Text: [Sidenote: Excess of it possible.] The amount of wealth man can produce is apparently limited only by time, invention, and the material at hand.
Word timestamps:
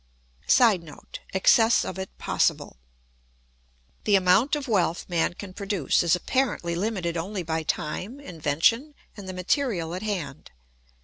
[Sidenote: 0.47 1.19
Excess 1.31 1.85
of 1.85 1.99
it 1.99 2.09
possible.] 2.17 2.77
The 4.05 4.15
amount 4.15 4.55
of 4.55 4.67
wealth 4.67 5.07
man 5.07 5.35
can 5.35 5.53
produce 5.53 6.01
is 6.01 6.15
apparently 6.15 6.73
limited 6.73 7.17
only 7.17 7.43
by 7.43 7.61
time, 7.61 8.19
invention, 8.19 8.95
and 9.15 9.29
the 9.29 9.33
material 9.33 9.93
at 9.93 10.01
hand. 10.01 10.49